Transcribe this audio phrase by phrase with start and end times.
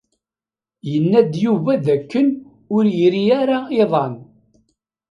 [0.91, 2.27] Yenna-d Yuba dakken
[2.75, 4.13] ur iri ara iḍan.